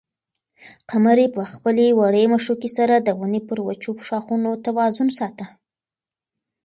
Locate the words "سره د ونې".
2.77-3.41